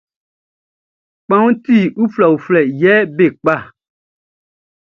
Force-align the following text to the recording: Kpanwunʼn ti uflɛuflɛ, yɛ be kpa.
Kpanwunʼn 1.23 1.61
ti 1.63 1.77
uflɛuflɛ, 2.03 2.59
yɛ 2.81 2.93
be 3.15 3.25
kpa. 3.39 3.55